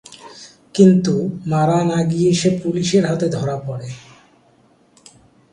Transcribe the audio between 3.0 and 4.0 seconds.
হাতে ধরা পড়ে।